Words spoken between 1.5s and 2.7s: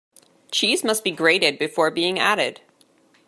before being added.